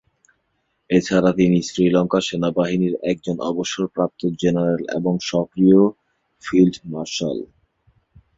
[0.89, 5.81] এছাড়া তিনি শ্রীলঙ্কা সেনাবাহিনীর একজন অবসরপ্রাপ্ত জেনারেল এবং সক্রিয়
[6.43, 7.37] ফিল্ড মার্শাল।